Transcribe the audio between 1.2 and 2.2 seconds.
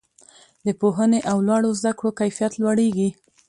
او لوړو زده کړو